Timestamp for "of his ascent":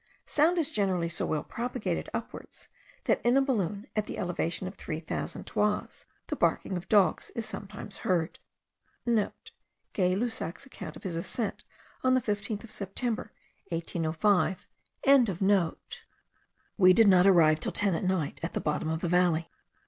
10.95-11.65